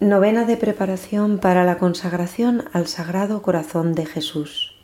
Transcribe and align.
Novena 0.00 0.44
de 0.44 0.56
preparación 0.56 1.38
para 1.38 1.62
la 1.62 1.78
consagración 1.78 2.64
al 2.72 2.88
Sagrado 2.88 3.42
Corazón 3.42 3.94
de 3.94 4.06
Jesús. 4.06 4.74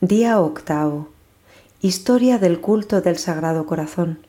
Día 0.00 0.40
octavo. 0.40 1.08
Historia 1.80 2.38
del 2.38 2.60
culto 2.60 3.00
del 3.00 3.18
Sagrado 3.18 3.66
Corazón. 3.66 4.20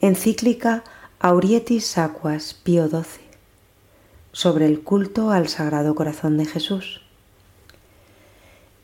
Encíclica 0.00 0.82
Aurietis 1.20 1.96
Aquas 1.96 2.54
Pío 2.54 2.88
XII. 2.88 3.22
Sobre 4.32 4.66
el 4.66 4.80
culto 4.80 5.30
al 5.30 5.46
Sagrado 5.46 5.94
Corazón 5.94 6.36
de 6.36 6.46
Jesús. 6.46 7.00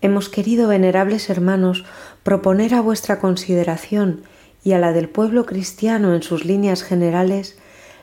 Hemos 0.01 0.29
querido, 0.29 0.69
venerables 0.69 1.29
hermanos, 1.29 1.85
proponer 2.23 2.73
a 2.75 2.81
vuestra 2.83 3.19
consideración 3.19 4.23
y 4.63 4.73
a 4.73 4.79
la 4.79 4.93
del 4.93 5.09
pueblo 5.09 5.45
cristiano 5.45 6.15
en 6.15 6.23
sus 6.23 6.45
líneas 6.45 6.85
generales 6.85 7.59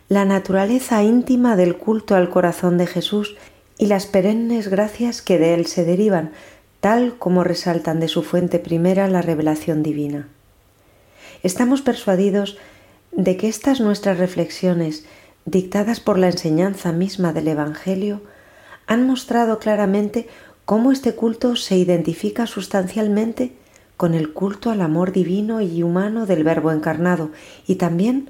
la 0.10 0.26
naturaleza 0.26 1.02
íntima 1.04 1.56
del 1.56 1.78
culto 1.78 2.16
al 2.16 2.30
corazón 2.30 2.78
de 2.78 2.88
Jesús 2.88 3.36
y 3.78 3.88
las 3.88 4.06
perennes 4.06 4.68
gracias 4.68 5.22
que 5.22 5.38
de 5.40 5.54
él 5.54 5.66
se 5.66 5.86
derivan, 5.86 6.32
tal 6.80 7.18
como 7.18 7.44
resaltan 7.44 8.00
de 8.00 8.08
su 8.08 8.24
fuente 8.24 8.60
primera 8.60 9.08
la 9.08 9.22
revelación 9.22 9.84
divina. 9.84 10.28
Estamos 11.42 11.82
persuadidos 11.82 12.58
de 13.12 13.38
que 13.38 13.48
estas 13.48 13.80
nuestras 13.80 14.18
reflexiones, 14.18 15.06
dictadas 15.46 16.00
por 16.00 16.18
la 16.18 16.28
enseñanza 16.28 16.92
misma 16.92 17.34
del 17.34 17.48
Evangelio, 17.48 18.22
han 18.88 19.08
mostrado 19.08 19.60
claramente 19.60 20.28
cómo 20.66 20.92
este 20.92 21.16
culto 21.16 21.56
se 21.56 21.78
identifica 21.78 22.48
sustancialmente 22.48 23.54
con 23.98 24.14
el 24.14 24.34
culto 24.34 24.72
al 24.72 24.82
amor 24.82 25.12
divino 25.12 25.62
y 25.62 25.84
humano 25.84 26.26
del 26.26 26.44
Verbo 26.44 26.72
encarnado 26.72 27.32
y 27.68 27.76
también 27.76 28.30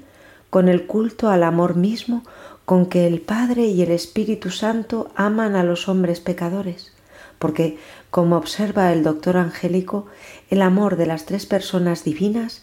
con 0.54 0.68
el 0.68 0.86
culto 0.86 1.30
al 1.30 1.42
amor 1.42 1.74
mismo 1.74 2.22
con 2.64 2.86
que 2.86 3.08
el 3.08 3.20
Padre 3.20 3.64
y 3.64 3.82
el 3.82 3.90
Espíritu 3.90 4.50
Santo 4.50 5.10
aman 5.16 5.56
a 5.56 5.64
los 5.64 5.88
hombres 5.88 6.20
pecadores, 6.20 6.92
porque, 7.40 7.76
como 8.12 8.36
observa 8.36 8.92
el 8.92 9.02
doctor 9.02 9.36
Angélico, 9.36 10.06
el 10.50 10.62
amor 10.62 10.94
de 10.94 11.06
las 11.06 11.26
tres 11.26 11.44
personas 11.44 12.04
divinas 12.04 12.62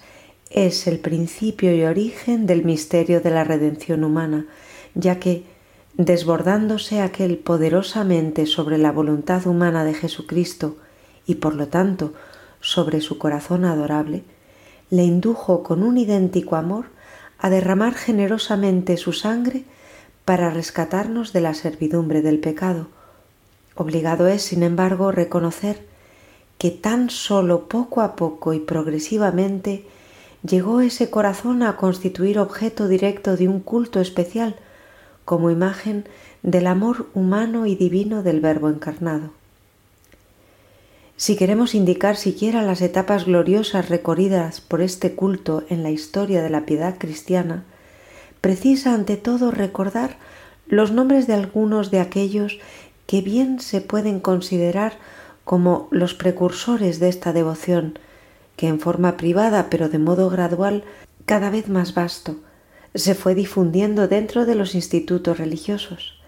es 0.49 0.87
el 0.87 0.99
principio 0.99 1.75
y 1.75 1.83
origen 1.83 2.47
del 2.47 2.63
misterio 2.63 3.19
de 3.19 3.31
la 3.31 3.43
redención 3.43 4.05
humana, 4.05 4.45
ya 4.95 5.19
que, 5.19 5.43
desbordándose 5.97 7.01
aquel 7.01 7.39
poderosamente 7.39 8.45
sobre 8.45 8.77
la 8.77 8.93
voluntad 8.93 9.45
humana 9.47 9.83
de 9.83 9.95
Jesucristo 9.95 10.77
y 11.27 11.35
por 11.35 11.55
lo 11.55 11.67
tanto 11.67 12.13
sobre 12.61 13.01
su 13.01 13.17
corazón 13.17 13.65
adorable, 13.65 14.23
le 14.89 15.03
indujo 15.03 15.61
con 15.61 15.83
un 15.83 15.97
idéntico 15.97 16.55
amor 16.55 16.85
a 17.41 17.49
derramar 17.49 17.95
generosamente 17.95 18.97
su 18.97 19.13
sangre 19.13 19.65
para 20.25 20.51
rescatarnos 20.51 21.33
de 21.33 21.41
la 21.41 21.53
servidumbre 21.55 22.21
del 22.21 22.39
pecado. 22.39 22.87
Obligado 23.75 24.27
es, 24.27 24.43
sin 24.43 24.61
embargo, 24.61 25.11
reconocer 25.11 25.85
que 26.59 26.69
tan 26.69 27.09
solo 27.09 27.67
poco 27.67 28.01
a 28.01 28.15
poco 28.15 28.53
y 28.53 28.59
progresivamente 28.59 29.85
llegó 30.47 30.81
ese 30.81 31.09
corazón 31.09 31.63
a 31.63 31.75
constituir 31.77 32.37
objeto 32.37 32.87
directo 32.87 33.35
de 33.35 33.47
un 33.47 33.59
culto 33.59 33.99
especial 33.99 34.55
como 35.25 35.49
imagen 35.49 36.05
del 36.43 36.67
amor 36.67 37.07
humano 37.15 37.65
y 37.65 37.75
divino 37.75 38.21
del 38.21 38.41
Verbo 38.41 38.69
encarnado. 38.69 39.40
Si 41.21 41.35
queremos 41.35 41.75
indicar 41.75 42.17
siquiera 42.17 42.63
las 42.63 42.81
etapas 42.81 43.25
gloriosas 43.25 43.89
recorridas 43.89 44.59
por 44.59 44.81
este 44.81 45.13
culto 45.13 45.63
en 45.69 45.83
la 45.83 45.91
historia 45.91 46.41
de 46.41 46.49
la 46.49 46.65
piedad 46.65 46.95
cristiana, 46.97 47.63
precisa 48.41 48.95
ante 48.95 49.17
todo 49.17 49.51
recordar 49.51 50.17
los 50.65 50.91
nombres 50.91 51.27
de 51.27 51.35
algunos 51.35 51.91
de 51.91 51.99
aquellos 51.99 52.57
que 53.05 53.21
bien 53.21 53.59
se 53.59 53.81
pueden 53.81 54.19
considerar 54.19 54.93
como 55.43 55.89
los 55.91 56.15
precursores 56.15 56.99
de 56.99 57.09
esta 57.09 57.33
devoción, 57.33 57.99
que 58.55 58.67
en 58.67 58.79
forma 58.79 59.15
privada 59.15 59.69
pero 59.69 59.89
de 59.89 59.99
modo 59.99 60.27
gradual, 60.31 60.83
cada 61.27 61.51
vez 61.51 61.69
más 61.69 61.93
vasto, 61.93 62.37
se 62.95 63.13
fue 63.13 63.35
difundiendo 63.35 64.07
dentro 64.07 64.47
de 64.47 64.55
los 64.55 64.73
institutos 64.73 65.37
religiosos. 65.37 66.19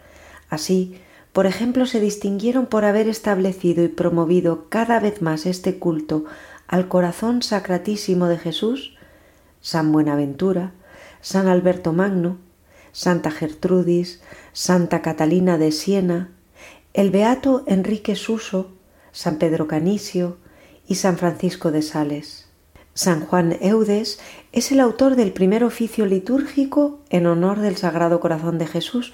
Así, 0.51 1.00
por 1.33 1.47
ejemplo, 1.47 1.88
se 1.88 1.99
distinguieron 1.99 2.67
por 2.67 2.85
haber 2.85 3.07
establecido 3.07 3.83
y 3.83 3.88
promovido 3.88 4.69
cada 4.69 4.99
vez 4.99 5.21
más 5.21 5.45
este 5.47 5.79
culto 5.79 6.25
al 6.67 6.88
corazón 6.88 7.41
sacratísimo 7.41 8.27
de 8.27 8.38
Jesús, 8.38 8.95
San 9.59 9.91
Buenaventura, 9.91 10.73
San 11.22 11.47
Alberto 11.47 11.91
Magno, 11.91 12.38
Santa 12.91 13.31
Gertrudis, 13.31 14.22
Santa 14.53 15.01
Catalina 15.01 15.57
de 15.57 15.72
Siena, 15.72 16.29
el 16.93 17.09
Beato 17.09 17.63
Enrique 17.66 18.16
Suso, 18.16 18.72
San 19.11 19.38
Pedro 19.38 19.67
Canisio 19.67 20.38
y 20.88 20.95
San 20.95 21.17
Francisco 21.17 21.72
de 21.72 21.81
Sales. 21.81 22.47
San 22.93 23.25
Juan 23.25 23.57
Eudes 23.59 24.19
es 24.51 24.72
el 24.72 24.79
autor 24.79 25.16
del 25.16 25.33
primer 25.33 25.63
oficio 25.63 26.05
litúrgico 26.05 26.99
en 27.09 27.25
honor 27.25 27.59
del 27.59 27.75
Sagrado 27.75 28.19
Corazón 28.19 28.59
de 28.59 28.67
Jesús, 28.67 29.13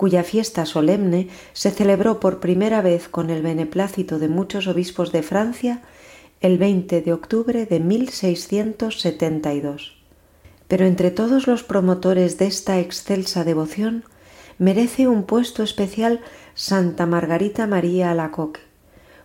cuya 0.00 0.24
fiesta 0.24 0.64
solemne 0.64 1.28
se 1.52 1.70
celebró 1.70 2.20
por 2.20 2.40
primera 2.40 2.80
vez 2.80 3.06
con 3.06 3.28
el 3.28 3.42
beneplácito 3.42 4.18
de 4.18 4.28
muchos 4.28 4.66
obispos 4.66 5.12
de 5.12 5.22
Francia 5.22 5.82
el 6.40 6.56
20 6.56 7.02
de 7.02 7.12
octubre 7.12 7.66
de 7.66 7.80
1672. 7.80 9.98
Pero 10.68 10.86
entre 10.86 11.10
todos 11.10 11.46
los 11.46 11.64
promotores 11.64 12.38
de 12.38 12.46
esta 12.46 12.80
excelsa 12.80 13.44
devoción 13.44 14.04
merece 14.56 15.06
un 15.06 15.24
puesto 15.24 15.62
especial 15.62 16.20
Santa 16.54 17.04
Margarita 17.04 17.66
María 17.66 18.10
Alacoque, 18.10 18.60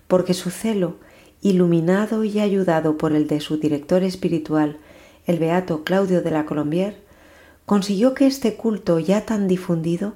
porque 0.10 0.34
su 0.34 0.50
celo, 0.50 0.98
iluminado 1.42 2.26
y 2.26 2.42
ayudado 2.42 2.98
por 2.98 3.14
el 3.14 3.30
de 3.30 3.40
su 3.40 3.60
director 3.60 4.04
espiritual, 4.04 4.80
el 5.26 5.40
beato 5.40 5.86
Claudio 5.86 6.22
de 6.22 6.32
la 6.32 6.46
Colombier, 6.46 6.98
consiguió 7.66 8.14
que 8.14 8.28
este 8.28 8.56
culto 8.56 9.00
ya 9.00 9.22
tan 9.22 9.48
difundido 9.48 10.16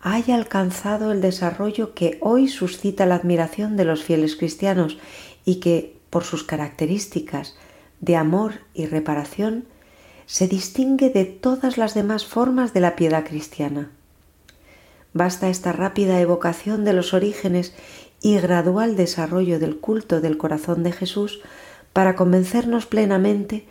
haya 0.00 0.34
alcanzado 0.34 1.12
el 1.12 1.20
desarrollo 1.20 1.94
que 1.94 2.18
hoy 2.20 2.48
suscita 2.48 3.06
la 3.06 3.16
admiración 3.16 3.76
de 3.76 3.84
los 3.84 4.02
fieles 4.02 4.36
cristianos 4.36 4.98
y 5.44 5.56
que, 5.56 5.96
por 6.08 6.24
sus 6.24 6.42
características 6.42 7.56
de 8.00 8.16
amor 8.16 8.54
y 8.72 8.86
reparación, 8.86 9.66
se 10.26 10.48
distingue 10.48 11.10
de 11.10 11.24
todas 11.24 11.76
las 11.76 11.94
demás 11.94 12.24
formas 12.24 12.72
de 12.72 12.80
la 12.80 12.96
piedad 12.96 13.24
cristiana. 13.24 13.90
Basta 15.12 15.48
esta 15.48 15.72
rápida 15.72 16.20
evocación 16.20 16.84
de 16.84 16.92
los 16.92 17.12
orígenes 17.14 17.74
y 18.22 18.38
gradual 18.38 18.96
desarrollo 18.96 19.58
del 19.58 19.78
culto 19.78 20.20
del 20.20 20.38
corazón 20.38 20.82
de 20.82 20.92
Jesús 20.92 21.40
para 21.92 22.14
convencernos 22.14 22.86
plenamente 22.86 23.66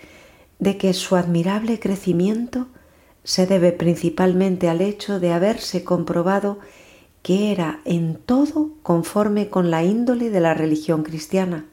de 0.60 0.78
que 0.78 0.94
su 0.94 1.16
admirable 1.16 1.80
crecimiento 1.80 2.68
se 3.24 3.46
debe 3.46 3.72
principalmente 3.72 4.70
al 4.70 4.82
hecho 4.82 5.20
de 5.20 5.32
haberse 5.32 5.84
comprobado 5.84 6.60
que 7.22 7.52
era 7.52 7.82
en 7.86 8.16
todo 8.16 8.72
conforme 8.82 9.50
con 9.50 9.72
la 9.72 9.84
índole 9.84 10.30
de 10.30 10.40
la 10.40 10.54
religión 10.54 11.04
cristiana, 11.04 11.66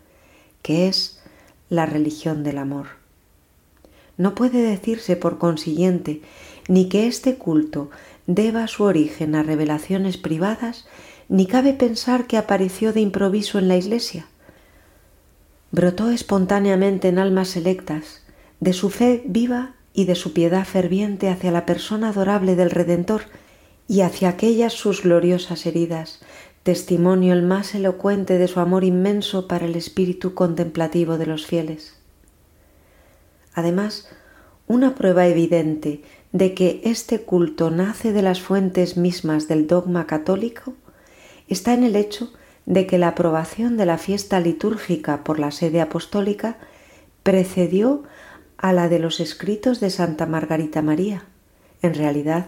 que 0.62 0.88
es 0.88 1.22
la 1.68 1.86
religión 1.86 2.42
del 2.42 2.58
amor. 2.58 2.86
No 4.16 4.34
puede 4.34 4.62
decirse, 4.62 5.16
por 5.16 5.38
consiguiente, 5.38 6.22
ni 6.68 6.88
que 6.88 7.06
este 7.06 7.36
culto 7.36 7.90
deba 8.26 8.66
su 8.66 8.82
origen 8.84 9.34
a 9.34 9.42
revelaciones 9.42 10.16
privadas, 10.16 10.86
ni 11.28 11.46
cabe 11.46 11.74
pensar 11.74 12.26
que 12.26 12.38
apareció 12.38 12.92
de 12.92 13.00
improviso 13.00 13.58
en 13.58 13.68
la 13.68 13.76
Iglesia. 13.76 14.26
Brotó 15.70 16.10
espontáneamente 16.10 17.08
en 17.08 17.18
almas 17.18 17.48
selectas, 17.48 18.22
de 18.58 18.72
su 18.72 18.90
fe 18.90 19.22
viva 19.26 19.75
y 19.96 20.04
de 20.04 20.14
su 20.14 20.34
piedad 20.34 20.66
ferviente 20.66 21.30
hacia 21.30 21.50
la 21.50 21.64
persona 21.64 22.10
adorable 22.10 22.54
del 22.54 22.70
Redentor 22.70 23.22
y 23.88 24.02
hacia 24.02 24.28
aquellas 24.28 24.74
sus 24.74 25.02
gloriosas 25.02 25.64
heridas, 25.64 26.20
testimonio 26.62 27.32
el 27.32 27.43
más 27.43 27.75
elocuente 27.75 28.37
de 28.37 28.46
su 28.46 28.60
amor 28.60 28.84
inmenso 28.84 29.48
para 29.48 29.64
el 29.64 29.75
espíritu 29.75 30.34
contemplativo 30.34 31.16
de 31.16 31.25
los 31.25 31.46
fieles. 31.46 31.94
Además, 33.54 34.06
una 34.66 34.94
prueba 34.94 35.28
evidente 35.28 36.02
de 36.31 36.52
que 36.52 36.82
este 36.84 37.22
culto 37.22 37.70
nace 37.70 38.12
de 38.12 38.20
las 38.20 38.42
fuentes 38.42 38.99
mismas 38.99 39.49
del 39.49 39.66
dogma 39.66 40.06
católico 40.06 40.75
está 41.49 41.72
en 41.72 41.84
el 41.84 41.96
hecho 41.96 42.34
de 42.66 42.87
que 42.87 42.99
la 42.99 43.08
aprobación 43.08 43.78
de 43.78 43.87
la 43.87 43.96
fiesta 43.96 44.40
litúrgica 44.40 45.25
por 45.25 45.38
la 45.38 45.52
sede 45.52 45.81
apostólica 45.81 46.58
precedió 47.22 48.02
a 48.58 48.73
la 48.73 48.88
de 48.88 48.99
los 48.99 49.20
escritos 49.20 49.81
de 49.81 49.91
Santa 49.91 50.26
Margarita 50.26 50.82
María. 50.82 51.25
En 51.82 51.94
realidad, 51.94 52.47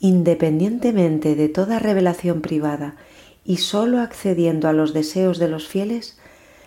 independientemente 0.00 1.34
de 1.34 1.48
toda 1.48 1.78
revelación 1.78 2.40
privada 2.40 2.96
y 3.44 3.58
sólo 3.58 4.00
accediendo 4.00 4.68
a 4.68 4.72
los 4.72 4.92
deseos 4.92 5.38
de 5.38 5.48
los 5.48 5.68
fieles, 5.68 6.18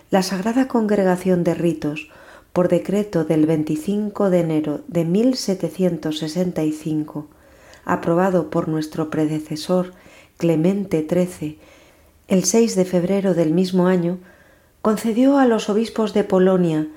la 0.10 0.24
Sagrada 0.24 0.68
Congregación 0.68 1.44
de 1.44 1.54
Ritos, 1.54 2.10
por 2.54 2.68
decreto 2.68 3.24
del 3.24 3.46
25 3.46 4.30
de 4.30 4.40
enero 4.40 4.82
de 4.88 5.06
1765, 5.06 7.28
aprobado 7.86 8.50
por 8.50 8.68
nuestro 8.68 9.10
predecesor 9.10 9.94
Clemente 10.38 11.08
XIII, 11.10 11.60
el 12.28 12.44
6 12.44 12.76
de 12.76 12.86
febrero 12.86 13.34
del 13.34 13.54
mismo 13.54 13.88
año, 13.88 14.20
concedió 14.82 15.38
a 15.38 15.46
los 15.46 15.70
obispos 15.70 16.14
de 16.14 16.24
Polonia 16.24 16.88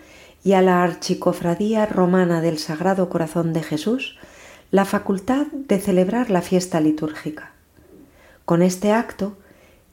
y 0.45 0.53
a 0.53 0.61
la 0.61 0.85
Archicofradía 0.85 1.87
Romana 1.87 2.43
del 2.43 2.59
Sagrado 2.59 3.09
Corazón 3.09 3.55
de 3.55 3.63
Jesús 3.63 4.19
la 4.71 4.85
facultad 4.85 5.47
de 5.47 5.81
celebrar 5.81 6.31
la 6.31 6.43
fiesta 6.43 6.81
litúrgica. 6.81 7.53
Con 8.45 8.61
este 8.61 8.93
acto 8.93 9.39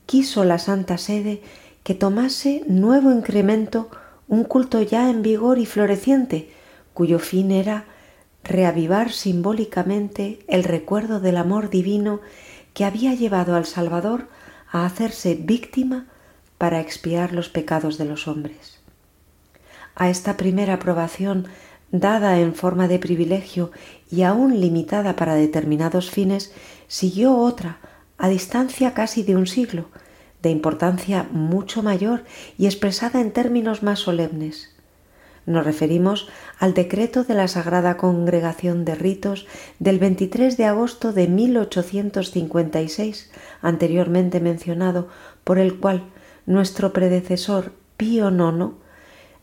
quiso 0.05 0.43
la 0.43 0.59
Santa 0.59 0.97
Sede 0.97 1.41
que 1.83 1.95
tomase 1.95 2.63
nuevo 2.67 3.11
incremento 3.11 3.89
un 4.27 4.43
culto 4.43 4.81
ya 4.81 5.09
en 5.09 5.21
vigor 5.21 5.57
y 5.57 5.65
floreciente, 5.65 6.51
cuyo 6.93 7.19
fin 7.19 7.51
era 7.51 7.85
reavivar 8.43 9.11
simbólicamente 9.11 10.39
el 10.47 10.63
recuerdo 10.63 11.19
del 11.21 11.37
amor 11.37 11.69
divino 11.69 12.19
que 12.73 12.83
había 12.83 13.13
llevado 13.13 13.55
al 13.55 13.65
Salvador 13.65 14.27
a 14.69 14.85
hacerse 14.85 15.35
víctima 15.35 16.07
para 16.57 16.81
expiar 16.81 17.33
los 17.33 17.49
pecados 17.49 17.97
de 17.97 18.05
los 18.05 18.27
hombres. 18.27 18.80
A 20.01 20.09
esta 20.09 20.35
primera 20.35 20.73
aprobación, 20.73 21.45
dada 21.91 22.39
en 22.39 22.55
forma 22.55 22.87
de 22.87 22.97
privilegio 22.97 23.69
y 24.09 24.23
aún 24.23 24.59
limitada 24.59 25.15
para 25.15 25.35
determinados 25.35 26.09
fines, 26.09 26.51
siguió 26.87 27.37
otra, 27.37 27.77
a 28.17 28.27
distancia 28.27 28.95
casi 28.95 29.21
de 29.21 29.35
un 29.35 29.45
siglo, 29.45 29.89
de 30.41 30.49
importancia 30.49 31.27
mucho 31.31 31.83
mayor 31.83 32.23
y 32.57 32.65
expresada 32.65 33.21
en 33.21 33.29
términos 33.29 33.83
más 33.83 33.99
solemnes. 33.99 34.75
Nos 35.45 35.63
referimos 35.63 36.27
al 36.57 36.73
decreto 36.73 37.23
de 37.23 37.35
la 37.35 37.47
Sagrada 37.47 37.97
Congregación 37.97 38.85
de 38.85 38.95
Ritos 38.95 39.45
del 39.77 39.99
23 39.99 40.57
de 40.57 40.65
agosto 40.65 41.13
de 41.13 41.27
1856, 41.27 43.29
anteriormente 43.61 44.39
mencionado, 44.39 45.09
por 45.43 45.59
el 45.59 45.79
cual 45.79 46.05
nuestro 46.47 46.91
predecesor 46.91 47.73
Pío 47.97 48.31
IX, 48.31 48.80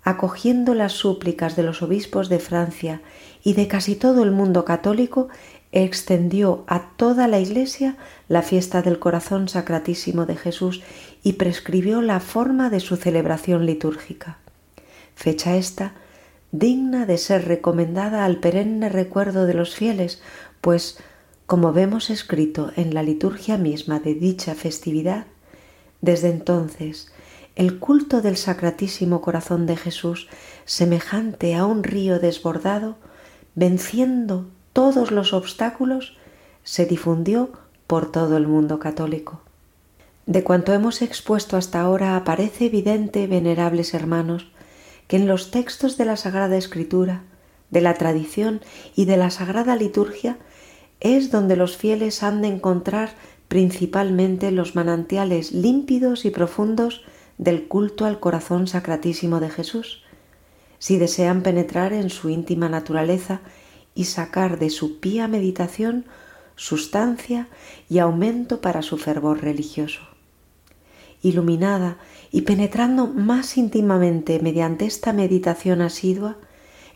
acogiendo 0.09 0.75
las 0.75 0.93
súplicas 0.93 1.55
de 1.55 1.63
los 1.63 1.83
obispos 1.83 2.31
de 2.31 2.39
Francia 2.39 3.03
y 3.45 3.53
de 3.53 3.69
casi 3.69 3.95
todo 3.95 4.23
el 4.23 4.31
mundo 4.31 4.65
católico, 4.65 5.29
extendió 5.71 6.65
a 6.67 6.93
toda 6.97 7.29
la 7.29 7.41
Iglesia 7.41 7.99
la 8.27 8.41
fiesta 8.41 8.81
del 8.81 8.99
corazón 8.99 9.49
sacratísimo 9.49 10.25
de 10.25 10.37
Jesús 10.37 10.83
y 11.23 11.35
prescribió 11.35 12.01
la 12.01 12.21
forma 12.21 12.71
de 12.71 12.81
su 12.81 12.97
celebración 12.97 13.67
litúrgica. 13.67 14.39
Fecha 15.15 15.57
esta 15.57 15.93
digna 16.53 17.05
de 17.05 17.19
ser 17.19 17.47
recomendada 17.47 18.25
al 18.25 18.39
perenne 18.39 18.89
recuerdo 18.89 19.45
de 19.45 19.53
los 19.53 19.75
fieles, 19.75 20.23
pues, 20.63 20.97
como 21.45 21.75
vemos 21.75 22.09
escrito 22.09 22.73
en 22.77 22.95
la 22.95 23.03
liturgia 23.03 23.59
misma 23.59 24.01
de 24.01 24.15
dicha 24.15 24.55
festividad, 24.55 25.27
desde 26.01 26.31
entonces 26.31 27.13
el 27.59 27.81
culto 27.81 28.23
del 28.23 28.37
Sacratísimo 28.37 29.21
Corazón 29.21 29.67
de 29.67 29.77
Jesús, 29.77 30.29
semejante 30.65 31.57
a 31.57 31.67
un 31.67 31.83
río 31.83 32.21
desbordado, 32.21 32.99
venciendo 33.57 34.47
todos 34.73 35.11
los 35.11 35.33
obstáculos, 35.33 36.17
se 36.63 36.87
difundió 36.87 37.51
por 37.89 38.13
todo 38.13 38.37
el 38.37 38.47
mundo 38.47 38.79
católico. 38.79 39.43
De 40.27 40.45
cuanto 40.45 40.73
hemos 40.73 41.03
expuesto 41.03 41.57
hasta 41.57 41.81
ahora 41.81 42.15
aparece 42.15 42.67
evidente, 42.67 43.27
venerables 43.27 43.93
hermanos, 43.93 44.53
que 45.09 45.17
en 45.17 45.27
los 45.27 45.51
textos 45.51 45.97
de 45.97 46.05
la 46.05 46.17
Sagrada 46.17 46.57
Escritura, 46.57 47.25
de 47.71 47.81
la 47.81 47.95
tradición 47.95 48.61
y 48.95 49.07
de 49.07 49.17
la 49.17 49.31
Sagrada 49.31 49.75
Liturgia 49.75 50.39
es 51.01 51.33
donde 51.33 51.57
los 51.57 51.77
fieles 51.77 52.23
han 52.23 52.41
de 52.41 52.49
encontrar 52.49 53.17
principalmente 53.49 54.53
los 54.53 54.77
manantiales 54.77 55.51
límpidos 55.51 56.25
y 56.25 56.31
profundos 56.31 57.03
del 57.39 57.69
culto 57.69 58.05
al 58.05 58.21
corazón 58.21 58.67
sacratísimo 58.67 59.41
de 59.41 59.49
Jesús, 59.49 60.03
si 60.79 60.99
desean 60.99 61.43
penetrar 61.43 61.93
en 61.93 62.11
su 62.11 62.29
íntima 62.29 62.69
naturaleza 62.69 63.41
y 63.95 64.05
sacar 64.05 64.59
de 64.59 64.71
su 64.71 65.01
pía 65.01 65.27
meditación 65.29 66.05
sustancia 66.59 67.49
y 67.89 68.01
aumento 68.01 68.61
para 68.61 68.83
su 68.83 68.99
fervor 68.99 69.41
religioso. 69.43 70.01
Iluminada 71.23 71.99
y 72.33 72.43
penetrando 72.43 73.07
más 73.07 73.57
íntimamente 73.57 74.41
mediante 74.41 74.85
esta 74.85 75.13
meditación 75.13 75.81
asidua, 75.81 76.37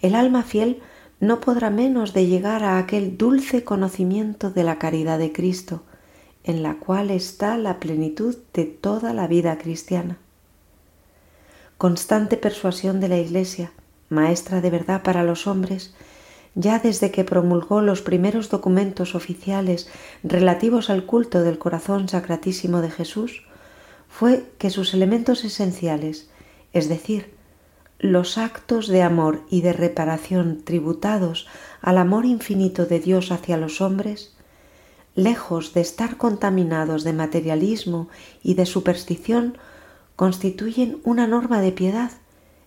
el 0.02 0.16
alma 0.16 0.42
fiel 0.42 0.82
no 1.20 1.40
podrá 1.40 1.70
menos 1.70 2.12
de 2.12 2.26
llegar 2.26 2.64
a 2.64 2.78
aquel 2.78 3.16
dulce 3.16 3.62
conocimiento 3.62 4.50
de 4.50 4.64
la 4.64 4.78
caridad 4.78 5.18
de 5.20 5.32
Cristo, 5.32 5.82
en 6.42 6.64
la 6.64 6.78
cual 6.78 7.12
está 7.12 7.56
la 7.56 7.78
plenitud 7.78 8.36
de 8.52 8.64
toda 8.64 9.12
la 9.12 9.28
vida 9.28 9.56
cristiana. 9.58 10.18
Constante 11.82 12.37
persuasión 12.37 13.00
de 13.00 13.08
la 13.08 13.19
Iglesia, 13.19 13.73
maestra 14.08 14.61
de 14.61 14.70
verdad 14.70 15.02
para 15.02 15.25
los 15.25 15.49
hombres, 15.49 15.93
ya 16.55 16.79
desde 16.79 17.11
que 17.11 17.25
promulgó 17.25 17.81
los 17.81 18.02
primeros 18.02 18.50
documentos 18.50 19.17
oficiales 19.17 19.88
relativos 20.23 20.90
al 20.90 21.06
culto 21.06 21.43
del 21.43 21.58
corazón 21.58 22.08
sacratísimo 22.08 22.82
de 22.82 22.90
Jesús, 22.93 23.43
fue 24.08 24.44
que 24.58 24.70
sus 24.70 24.94
elementos 24.94 25.43
esenciales, 25.43 26.31
es 26.73 26.88
decir, 26.88 27.34
los 27.99 28.38
actos 28.38 28.87
de 28.87 29.02
amor 29.02 29.43
y 29.50 29.62
de 29.62 29.73
reparación 29.73 30.62
tributados 30.62 31.49
al 31.81 31.99
amor 31.99 32.26
infinito 32.26 32.87
de 32.87 33.00
Dios 33.00 33.32
hacia 33.32 33.56
los 33.56 33.81
hombres, 33.81 34.37
lejos 35.17 35.75
de 35.75 35.81
estar 35.81 36.17
contaminados 36.17 37.02
de 37.02 37.12
materialismo 37.12 38.08
y 38.40 38.55
de 38.55 38.67
superstición, 38.67 39.58
constituyen 40.16 41.00
una 41.04 41.26
norma 41.26 41.60
de 41.60 41.72
piedad 41.72 42.10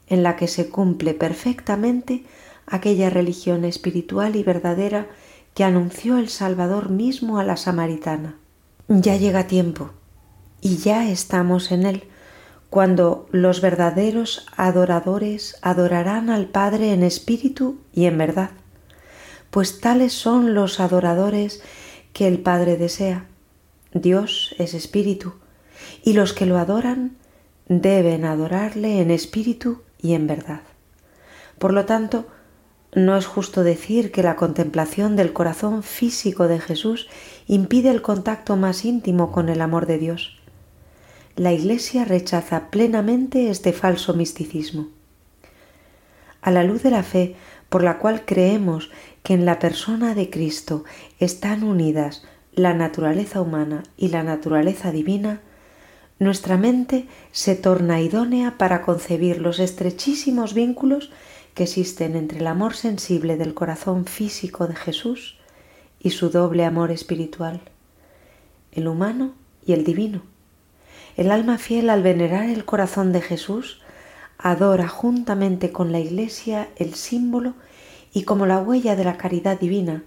en 0.07 0.23
la 0.23 0.35
que 0.35 0.47
se 0.47 0.69
cumple 0.69 1.13
perfectamente 1.13 2.23
aquella 2.67 3.09
religión 3.09 3.65
espiritual 3.65 4.35
y 4.35 4.43
verdadera 4.43 5.07
que 5.53 5.63
anunció 5.63 6.17
el 6.17 6.29
Salvador 6.29 6.89
mismo 6.89 7.39
a 7.39 7.43
la 7.43 7.57
samaritana. 7.57 8.35
Ya 8.87 9.15
llega 9.15 9.47
tiempo, 9.47 9.91
y 10.61 10.77
ya 10.77 11.09
estamos 11.09 11.71
en 11.71 11.85
él, 11.85 12.03
cuando 12.69 13.27
los 13.31 13.61
verdaderos 13.61 14.47
adoradores 14.57 15.57
adorarán 15.61 16.29
al 16.29 16.47
Padre 16.47 16.91
en 16.91 17.03
espíritu 17.03 17.77
y 17.93 18.05
en 18.05 18.17
verdad, 18.17 18.49
pues 19.49 19.79
tales 19.79 20.11
son 20.11 20.53
los 20.53 20.79
adoradores 20.79 21.61
que 22.11 22.27
el 22.27 22.39
Padre 22.39 22.75
desea. 22.75 23.25
Dios 23.93 24.55
es 24.57 24.73
espíritu, 24.73 25.33
y 26.03 26.13
los 26.13 26.33
que 26.33 26.45
lo 26.45 26.57
adoran 26.57 27.15
deben 27.67 28.25
adorarle 28.25 29.01
en 29.01 29.11
espíritu 29.11 29.81
y 30.01 30.13
en 30.13 30.27
verdad. 30.27 30.61
Por 31.59 31.73
lo 31.73 31.85
tanto, 31.85 32.27
no 32.93 33.17
es 33.17 33.25
justo 33.25 33.63
decir 33.63 34.11
que 34.11 34.23
la 34.23 34.35
contemplación 34.35 35.15
del 35.15 35.33
corazón 35.33 35.83
físico 35.83 36.47
de 36.47 36.59
Jesús 36.59 37.07
impide 37.47 37.89
el 37.89 38.01
contacto 38.01 38.55
más 38.55 38.85
íntimo 38.85 39.31
con 39.31 39.49
el 39.49 39.61
amor 39.61 39.85
de 39.85 39.97
Dios. 39.97 40.39
La 41.35 41.51
Iglesia 41.51 42.05
rechaza 42.05 42.69
plenamente 42.69 43.49
este 43.49 43.73
falso 43.73 44.13
misticismo. 44.13 44.87
A 46.41 46.51
la 46.51 46.63
luz 46.63 46.83
de 46.83 46.91
la 46.91 47.03
fe 47.03 47.35
por 47.67 47.83
la 47.83 47.97
cual 47.97 48.23
creemos 48.25 48.89
que 49.23 49.33
en 49.33 49.45
la 49.45 49.59
persona 49.59 50.15
de 50.15 50.29
Cristo 50.29 50.85
están 51.19 51.63
unidas 51.63 52.23
la 52.53 52.73
naturaleza 52.73 53.41
humana 53.41 53.83
y 53.97 54.09
la 54.09 54.23
naturaleza 54.23 54.91
divina, 54.91 55.41
nuestra 56.19 56.57
mente 56.57 57.07
se 57.31 57.55
torna 57.55 58.01
idónea 58.01 58.57
para 58.57 58.81
concebir 58.81 59.41
los 59.41 59.59
estrechísimos 59.59 60.53
vínculos 60.53 61.11
que 61.53 61.63
existen 61.63 62.15
entre 62.15 62.39
el 62.39 62.47
amor 62.47 62.75
sensible 62.75 63.37
del 63.37 63.53
corazón 63.53 64.05
físico 64.05 64.67
de 64.67 64.75
Jesús 64.75 65.37
y 65.99 66.11
su 66.11 66.29
doble 66.29 66.65
amor 66.65 66.91
espiritual, 66.91 67.61
el 68.71 68.87
humano 68.87 69.33
y 69.65 69.73
el 69.73 69.83
divino. 69.83 70.21
El 71.17 71.31
alma 71.31 71.57
fiel 71.57 71.89
al 71.89 72.03
venerar 72.03 72.49
el 72.49 72.65
corazón 72.65 73.11
de 73.13 73.21
Jesús 73.21 73.81
adora 74.37 74.87
juntamente 74.87 75.71
con 75.71 75.91
la 75.91 75.99
Iglesia 75.99 76.69
el 76.75 76.93
símbolo 76.93 77.53
y 78.13 78.23
como 78.23 78.45
la 78.45 78.59
huella 78.59 78.95
de 78.95 79.03
la 79.03 79.17
caridad 79.17 79.59
divina, 79.59 80.03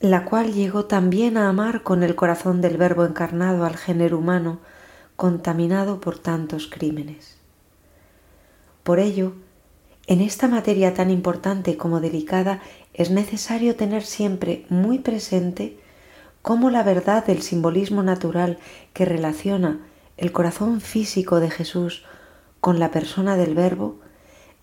la 0.00 0.24
cual 0.24 0.52
llegó 0.52 0.84
también 0.84 1.36
a 1.36 1.48
amar 1.48 1.82
con 1.82 2.02
el 2.02 2.14
corazón 2.14 2.60
del 2.60 2.76
Verbo 2.76 3.04
encarnado 3.04 3.64
al 3.64 3.76
género 3.76 4.18
humano, 4.18 4.58
contaminado 5.16 6.00
por 6.00 6.18
tantos 6.18 6.66
crímenes. 6.66 7.36
Por 8.82 9.00
ello, 9.00 9.32
en 10.06 10.20
esta 10.20 10.46
materia 10.46 10.94
tan 10.94 11.10
importante 11.10 11.76
como 11.76 12.00
delicada 12.00 12.60
es 12.94 13.10
necesario 13.10 13.74
tener 13.74 14.04
siempre 14.04 14.64
muy 14.68 15.00
presente 15.00 15.78
cómo 16.42 16.70
la 16.70 16.84
verdad 16.84 17.26
del 17.26 17.42
simbolismo 17.42 18.04
natural 18.04 18.58
que 18.92 19.04
relaciona 19.04 19.80
el 20.16 20.30
corazón 20.30 20.80
físico 20.80 21.40
de 21.40 21.50
Jesús 21.50 22.04
con 22.60 22.78
la 22.78 22.90
persona 22.92 23.36
del 23.36 23.54
Verbo 23.54 23.98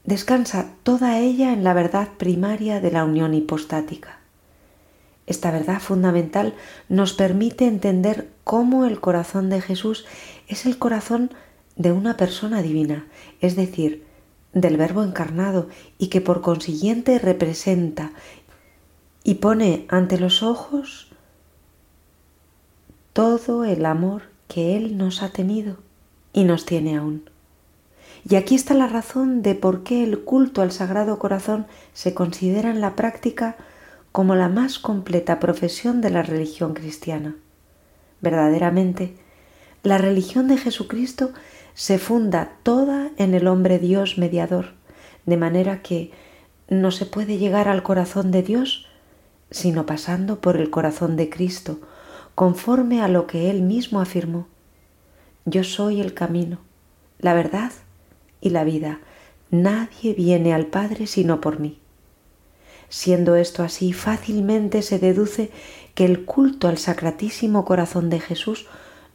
descansa 0.05 0.75
toda 0.83 1.19
ella 1.19 1.51
en 1.51 1.63
la 1.63 1.74
verdad 1.74 2.10
primaria 2.17 2.79
de 2.79 2.91
la 2.91 3.03
unión 3.03 3.33
hipostática. 3.33 4.23
Esta 5.25 5.51
verdad 5.51 5.80
fundamental 5.80 6.53
nos 6.89 7.13
permite 7.13 7.65
entender 7.65 8.30
cómo 8.44 8.86
el 8.86 9.00
corazón 9.00 9.50
de 9.50 9.62
Jesús 9.62 10.06
es 10.48 10.65
el 10.65 10.77
corazón 10.77 11.32
de 11.75 11.92
una 11.92 12.18
persona 12.18 12.62
divina, 12.62 13.08
es 13.39 13.56
decir, 13.56 14.03
del 14.53 14.77
Verbo 14.77 15.03
encarnado 15.03 15.68
y 15.98 16.08
que 16.08 16.22
por 16.22 16.42
consiguiente 16.42 17.18
representa 17.20 18.12
y 19.24 19.36
pone 19.36 19.86
ante 19.89 20.20
los 20.20 20.44
ojos 20.44 21.08
todo 23.13 23.63
el 23.63 23.86
amor 23.86 24.24
que 24.48 24.75
Él 24.75 24.98
nos 24.98 25.24
ha 25.24 25.30
tenido 25.30 25.77
y 26.34 26.44
nos 26.44 26.65
tiene 26.65 26.98
aún. 26.98 27.30
Y 28.27 28.36
aquí 28.36 28.56
está 28.56 28.74
la 28.74 28.88
razón 28.88 29.42
de 29.42 29.56
por 29.56 29.84
qué 29.84 30.03
el 30.03 30.20
culto 30.20 30.62
al 30.62 30.72
Sagrado 30.72 31.20
Corazón 31.20 31.65
se 31.94 32.13
considera 32.13 32.70
en 32.70 32.82
la 32.82 32.96
práctica 32.96 33.58
como 34.13 34.36
la 34.36 34.48
más 34.48 34.79
completa 34.79 35.39
profesión 35.39 36.00
de 36.00 36.12
la 36.12 36.22
religión 36.22 36.75
cristiana. 36.75 37.36
Verdaderamente, 38.22 39.17
la 39.82 39.98
religión 39.98 40.48
de 40.48 40.58
Jesucristo 40.58 41.32
se 41.74 41.98
funda 41.98 42.53
toda 42.63 43.10
en 43.17 43.34
el 43.34 43.48
hombre 43.48 43.79
Dios 43.79 44.17
mediador, 44.17 44.75
de 45.25 45.36
manera 45.36 45.82
que 45.82 46.12
no 46.70 46.91
se 46.91 47.08
puede 47.08 47.38
llegar 47.38 47.67
al 47.67 47.84
corazón 47.84 48.32
de 48.32 48.43
Dios 48.43 48.88
sino 49.50 49.86
pasando 49.86 50.41
por 50.41 50.58
el 50.58 50.70
corazón 50.70 51.15
de 51.15 51.29
Cristo, 51.29 51.79
conforme 52.34 53.01
a 53.01 53.08
lo 53.08 53.27
que 53.27 53.51
Él 53.51 53.62
mismo 53.62 54.01
afirmó. 54.01 54.48
Yo 55.46 55.63
soy 55.63 56.01
el 56.01 56.13
camino, 56.13 56.60
la 57.20 57.34
verdad 57.34 57.72
y 58.41 58.50
la 58.50 58.63
vida. 58.63 59.00
Nadie 59.51 60.13
viene 60.13 60.53
al 60.53 60.65
Padre 60.65 61.05
sino 61.05 61.39
por 61.39 61.60
mí. 61.60 61.83
Siendo 62.94 63.36
esto 63.36 63.64
así, 63.64 63.92
fácilmente 63.92 64.84
se 64.84 65.00
deduce 65.00 65.50
que 65.96 66.06
el 66.06 66.26
culto 66.26 66.68
al 66.68 66.78
Sacratísimo 66.78 67.66
Corazón 67.66 68.12
de 68.12 68.20
Jesús 68.20 68.68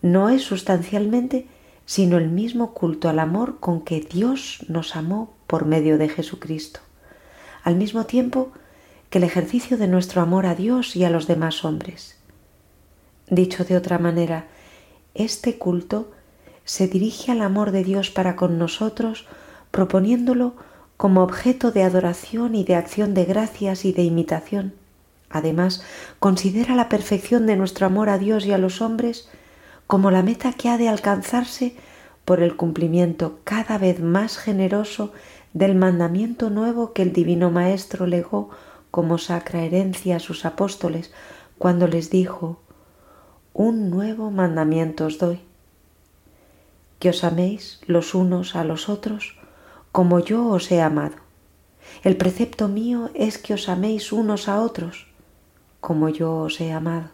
no 0.03 0.31
es 0.31 0.43
sustancialmente 0.43 1.47
sino 1.87 2.17
el 2.17 2.29
mismo 2.29 2.75
culto 2.75 3.09
al 3.09 3.21
amor 3.21 3.61
con 3.61 3.83
que 3.83 4.01
Dios 4.01 4.65
nos 4.67 4.97
amó 4.97 5.33
por 5.47 5.65
medio 5.65 5.97
de 5.97 6.09
Jesucristo. 6.09 6.81
Al 7.63 7.77
mismo 7.77 8.05
tiempo 8.05 8.51
que 9.11 9.19
el 9.19 9.25
ejercicio 9.25 9.79
de 9.79 9.87
nuestro 9.87 10.23
amor 10.23 10.47
a 10.47 10.57
Dios 10.57 10.97
y 10.97 11.05
a 11.05 11.11
los 11.11 11.29
demás 11.29 11.65
hombres. 11.65 12.19
Dicho 13.31 13.65
de 13.65 13.77
otra 13.77 14.01
manera, 14.01 14.49
este 15.15 15.57
culto 15.57 16.11
se 16.65 16.89
dirige 16.89 17.31
al 17.31 17.43
amor 17.43 17.71
de 17.71 17.85
Dios 17.85 18.11
para 18.11 18.35
con 18.35 18.59
nosotros, 18.59 19.29
proponiéndolo 19.71 20.57
como 20.99 21.23
objeto 21.23 21.71
de 21.71 21.85
adoración 21.85 22.57
y 22.57 22.65
de 22.65 22.75
acción 22.75 23.15
de 23.15 23.25
gracias 23.25 23.85
y 23.85 23.93
de 23.93 24.03
imitación. 24.03 24.75
Además, 25.31 25.83
considera 26.19 26.75
la 26.75 26.89
perfección 26.89 27.47
de 27.47 27.57
nuestro 27.57 27.87
amor 27.87 28.09
a 28.11 28.19
Dios 28.19 28.45
y 28.45 28.53
a 28.53 28.59
los 28.59 28.83
hombres 28.83 29.31
como 29.87 30.11
la 30.11 30.25
meta 30.25 30.53
que 30.53 30.69
ha 30.69 30.77
de 30.77 30.89
alcanzarse 30.89 31.77
por 32.25 32.43
el 32.43 32.57
cumplimiento 32.57 33.39
cada 33.45 33.79
vez 33.79 34.01
más 34.01 34.39
generoso 34.39 35.13
del 35.55 35.77
mandamiento 35.77 36.51
nuevo 36.51 36.93
que 36.93 37.03
el 37.03 37.13
Divino 37.13 37.51
Maestro 37.51 38.07
legó 38.07 38.51
como 38.91 39.19
sacra 39.19 39.63
herencia 39.63 40.17
a 40.17 40.21
sus 40.21 40.45
apóstoles 40.45 41.13
cuando 41.59 41.87
les 41.87 42.11
dijo, 42.11 42.61
un 43.55 43.89
nuevo 43.89 44.33
mandamiento 44.33 45.07
os 45.07 45.19
doy, 45.19 45.41
que 46.99 47.11
os 47.11 47.23
améis 47.23 47.81
los 47.87 48.15
unos 48.15 48.57
a 48.57 48.65
los 48.65 48.89
otros 48.89 49.38
como 49.99 50.21
yo 50.21 50.47
os 50.47 50.71
he 50.71 50.81
amado. 50.81 51.17
El 52.05 52.17
precepto 52.17 52.69
mío 52.69 53.11
es 53.15 53.37
que 53.37 53.53
os 53.53 53.69
améis 53.69 54.13
unos 54.13 54.47
a 54.49 54.63
otros 54.63 55.09
como 55.81 56.09
yo 56.09 56.37
os 56.37 56.61
he 56.61 56.71
amado. 56.71 57.09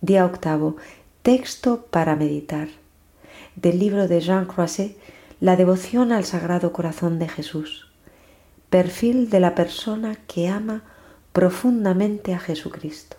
Día 0.00 0.24
octavo. 0.24 0.78
Texto 1.20 1.84
para 1.90 2.16
meditar. 2.16 2.68
Del 3.56 3.78
libro 3.78 4.08
de 4.08 4.22
Jean 4.22 4.46
Croisset, 4.46 4.96
La 5.38 5.54
devoción 5.54 6.12
al 6.12 6.24
Sagrado 6.24 6.72
Corazón 6.72 7.18
de 7.18 7.28
Jesús. 7.28 7.92
Perfil 8.70 9.28
de 9.28 9.40
la 9.40 9.54
persona 9.54 10.16
que 10.26 10.48
ama 10.48 10.82
profundamente 11.34 12.32
a 12.32 12.38
Jesucristo. 12.38 13.18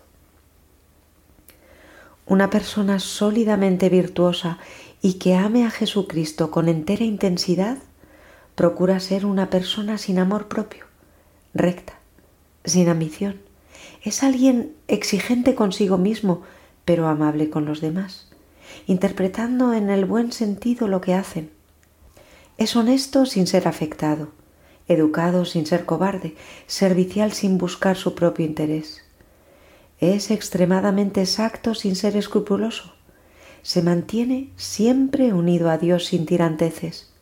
Una 2.26 2.50
persona 2.50 2.98
sólidamente 2.98 3.88
virtuosa 3.88 4.58
y 5.02 5.14
que 5.14 5.34
ame 5.34 5.64
a 5.64 5.70
Jesucristo 5.70 6.50
con 6.50 6.68
entera 6.68 7.04
intensidad 7.04 7.78
procura 8.54 9.00
ser 9.00 9.24
una 9.24 9.48
persona 9.48 9.96
sin 9.96 10.18
amor 10.18 10.48
propio, 10.48 10.84
recta, 11.54 11.94
sin 12.64 12.88
ambición. 12.88 13.40
Es 14.02 14.22
alguien 14.22 14.74
exigente 14.88 15.54
consigo 15.54 15.96
mismo, 15.96 16.42
pero 16.84 17.08
amable 17.08 17.50
con 17.50 17.64
los 17.64 17.80
demás, 17.80 18.28
interpretando 18.86 19.72
en 19.72 19.90
el 19.90 20.04
buen 20.04 20.32
sentido 20.32 20.88
lo 20.88 21.00
que 21.00 21.14
hacen. 21.14 21.50
Es 22.58 22.76
honesto 22.76 23.24
sin 23.24 23.46
ser 23.46 23.66
afectado, 23.66 24.28
educado 24.86 25.44
sin 25.44 25.64
ser 25.64 25.86
cobarde, 25.86 26.34
servicial 26.66 27.32
sin 27.32 27.56
buscar 27.56 27.96
su 27.96 28.14
propio 28.14 28.44
interés. 28.44 29.02
Es 29.98 30.30
extremadamente 30.30 31.20
exacto 31.20 31.74
sin 31.74 31.96
ser 31.96 32.16
escrupuloso. 32.16 32.94
Se 33.62 33.82
mantiene 33.82 34.50
siempre 34.56 35.32
unido 35.32 35.70
a 35.70 35.78
Dios 35.78 36.06
sin 36.06 36.26
tiranteces. 36.26 37.12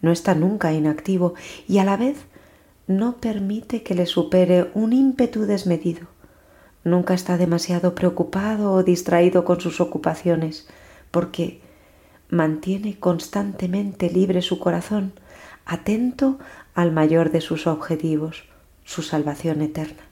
No 0.00 0.12
está 0.12 0.34
nunca 0.34 0.72
inactivo 0.72 1.34
y 1.68 1.78
a 1.78 1.84
la 1.84 1.96
vez 1.96 2.16
no 2.86 3.16
permite 3.16 3.82
que 3.82 3.94
le 3.94 4.06
supere 4.06 4.70
un 4.74 4.92
ímpetu 4.92 5.42
desmedido. 5.42 6.06
Nunca 6.84 7.14
está 7.14 7.36
demasiado 7.36 7.94
preocupado 7.94 8.72
o 8.72 8.84
distraído 8.84 9.44
con 9.44 9.60
sus 9.60 9.80
ocupaciones, 9.80 10.68
porque 11.10 11.60
mantiene 12.28 12.98
constantemente 12.98 14.08
libre 14.10 14.42
su 14.42 14.58
corazón, 14.60 15.12
atento 15.64 16.38
al 16.74 16.92
mayor 16.92 17.32
de 17.32 17.40
sus 17.40 17.66
objetivos, 17.66 18.44
su 18.84 19.02
salvación 19.02 19.62
eterna. 19.62 20.02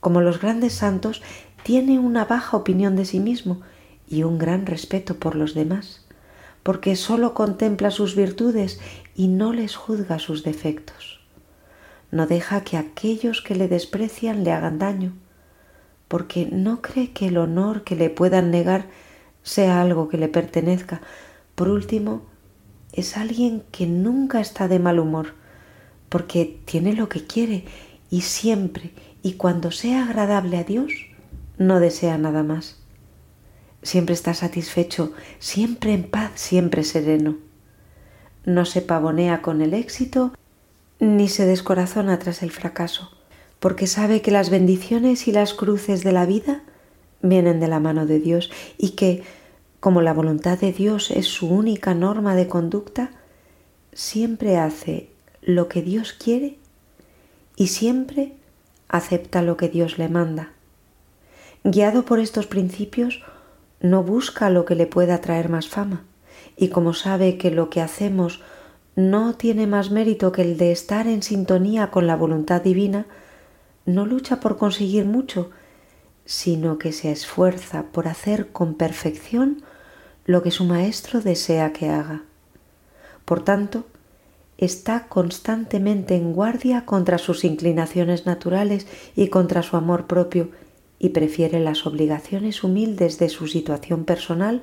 Como 0.00 0.22
los 0.22 0.40
grandes 0.40 0.72
santos, 0.72 1.22
tiene 1.64 1.98
una 1.98 2.24
baja 2.24 2.56
opinión 2.56 2.96
de 2.96 3.04
sí 3.04 3.20
mismo 3.20 3.60
y 4.08 4.22
un 4.22 4.38
gran 4.38 4.66
respeto 4.66 5.16
por 5.16 5.34
los 5.34 5.54
demás, 5.54 6.04
porque 6.62 6.96
sólo 6.96 7.34
contempla 7.34 7.90
sus 7.90 8.16
virtudes 8.16 8.80
y 9.14 9.28
no 9.28 9.52
les 9.52 9.76
juzga 9.76 10.18
sus 10.18 10.42
defectos. 10.42 11.20
No 12.10 12.26
deja 12.26 12.62
que 12.62 12.76
aquellos 12.76 13.42
que 13.42 13.54
le 13.54 13.68
desprecian 13.68 14.44
le 14.44 14.52
hagan 14.52 14.78
daño, 14.78 15.12
porque 16.08 16.48
no 16.50 16.80
cree 16.80 17.12
que 17.12 17.28
el 17.28 17.36
honor 17.36 17.84
que 17.84 17.96
le 17.96 18.10
puedan 18.10 18.50
negar 18.50 18.86
sea 19.42 19.80
algo 19.80 20.08
que 20.08 20.18
le 20.18 20.28
pertenezca. 20.28 21.00
Por 21.54 21.68
último, 21.68 22.22
es 22.92 23.16
alguien 23.16 23.62
que 23.70 23.86
nunca 23.86 24.40
está 24.40 24.68
de 24.68 24.78
mal 24.78 24.98
humor, 24.98 25.34
porque 26.08 26.60
tiene 26.64 26.94
lo 26.94 27.08
que 27.08 27.26
quiere 27.26 27.64
y 28.10 28.22
siempre 28.22 28.92
y 29.22 29.34
cuando 29.34 29.70
sea 29.70 30.04
agradable 30.04 30.56
a 30.56 30.64
Dios, 30.64 30.92
no 31.58 31.80
desea 31.80 32.18
nada 32.18 32.42
más. 32.42 32.78
Siempre 33.82 34.14
está 34.14 34.34
satisfecho, 34.34 35.12
siempre 35.38 35.92
en 35.94 36.04
paz, 36.04 36.32
siempre 36.34 36.84
sereno. 36.84 37.36
No 38.44 38.64
se 38.64 38.82
pavonea 38.82 39.42
con 39.42 39.60
el 39.62 39.74
éxito 39.74 40.32
ni 41.00 41.28
se 41.28 41.46
descorazona 41.46 42.18
tras 42.18 42.42
el 42.42 42.50
fracaso 42.50 43.10
porque 43.60 43.86
sabe 43.86 44.22
que 44.22 44.30
las 44.30 44.50
bendiciones 44.50 45.26
y 45.28 45.32
las 45.32 45.54
cruces 45.54 46.04
de 46.04 46.12
la 46.12 46.26
vida 46.26 46.62
vienen 47.22 47.60
de 47.60 47.68
la 47.68 47.80
mano 47.80 48.06
de 48.06 48.20
Dios 48.20 48.50
y 48.76 48.90
que, 48.90 49.22
como 49.80 50.00
la 50.00 50.12
voluntad 50.12 50.58
de 50.58 50.72
Dios 50.72 51.10
es 51.10 51.26
su 51.26 51.48
única 51.48 51.94
norma 51.94 52.36
de 52.36 52.46
conducta, 52.46 53.10
siempre 53.92 54.56
hace 54.56 55.10
lo 55.42 55.68
que 55.68 55.82
Dios 55.82 56.12
quiere 56.12 56.58
y 57.56 57.68
siempre 57.68 58.34
acepta 58.88 59.42
lo 59.42 59.56
que 59.56 59.68
Dios 59.68 59.98
le 59.98 60.08
manda. 60.08 60.52
Guiado 61.64 62.04
por 62.04 62.20
estos 62.20 62.46
principios, 62.46 63.22
no 63.80 64.02
busca 64.02 64.50
lo 64.50 64.64
que 64.64 64.74
le 64.74 64.86
pueda 64.86 65.20
traer 65.20 65.48
más 65.48 65.68
fama, 65.68 66.04
y 66.56 66.68
como 66.68 66.94
sabe 66.94 67.38
que 67.38 67.50
lo 67.50 67.70
que 67.70 67.80
hacemos 67.80 68.42
no 68.96 69.34
tiene 69.34 69.66
más 69.66 69.90
mérito 69.90 70.32
que 70.32 70.42
el 70.42 70.56
de 70.56 70.72
estar 70.72 71.06
en 71.06 71.22
sintonía 71.22 71.90
con 71.90 72.06
la 72.06 72.16
voluntad 72.16 72.62
divina, 72.62 73.06
no 73.86 74.06
lucha 74.06 74.40
por 74.40 74.56
conseguir 74.58 75.04
mucho, 75.04 75.50
sino 76.24 76.78
que 76.78 76.92
se 76.92 77.12
esfuerza 77.12 77.84
por 77.92 78.08
hacer 78.08 78.48
con 78.52 78.74
perfección 78.74 79.62
lo 80.26 80.42
que 80.42 80.50
su 80.50 80.64
maestro 80.64 81.20
desea 81.20 81.72
que 81.72 81.88
haga. 81.88 82.22
Por 83.24 83.44
tanto, 83.44 83.86
está 84.58 85.06
constantemente 85.08 86.16
en 86.16 86.32
guardia 86.32 86.84
contra 86.84 87.18
sus 87.18 87.44
inclinaciones 87.44 88.26
naturales 88.26 88.86
y 89.14 89.28
contra 89.28 89.62
su 89.62 89.76
amor 89.76 90.06
propio 90.06 90.50
y 90.98 91.10
prefiere 91.10 91.60
las 91.60 91.86
obligaciones 91.86 92.64
humildes 92.64 93.18
de 93.18 93.28
su 93.28 93.46
situación 93.46 94.04
personal 94.04 94.62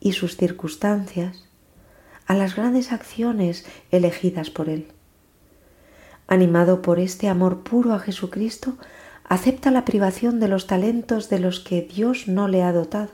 y 0.00 0.12
sus 0.12 0.36
circunstancias 0.36 1.44
a 2.26 2.34
las 2.34 2.56
grandes 2.56 2.92
acciones 2.92 3.66
elegidas 3.90 4.50
por 4.50 4.68
él 4.68 4.88
animado 6.28 6.82
por 6.82 6.98
este 6.98 7.28
amor 7.28 7.62
puro 7.62 7.94
a 7.94 7.98
Jesucristo, 7.98 8.76
acepta 9.24 9.70
la 9.70 9.84
privación 9.84 10.40
de 10.40 10.48
los 10.48 10.66
talentos 10.66 11.28
de 11.28 11.38
los 11.38 11.60
que 11.60 11.82
Dios 11.82 12.28
no 12.28 12.48
le 12.48 12.62
ha 12.62 12.72
dotado, 12.72 13.10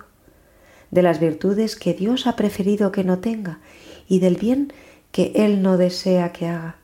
de 0.90 1.02
las 1.02 1.21
virtudes 1.21 1.76
que 1.76 1.95
Dios 1.95 2.26
ha 2.26 2.37
preferido 2.37 2.92
que 2.92 3.04
no 3.04 3.19
tenga 3.19 3.61
y 4.09 4.21
del 4.21 4.37
bien 4.37 4.73
que 5.11 5.33
Él 5.35 5.62
no 5.62 5.76
desea 5.76 6.33
que 6.33 6.47
haga. 6.47 6.76